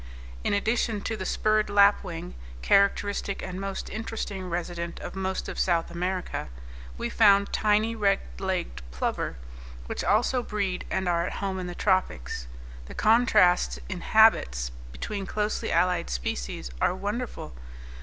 [0.43, 5.91] In addition to the spurred lapwing, characteristic and most interesting resident of most of South
[5.91, 6.49] America,
[6.97, 9.35] we found tiny red legged plover
[9.85, 12.47] which also breed and are at home in the tropics.
[12.87, 17.53] The contrasts in habits between closely allied species are wonderful.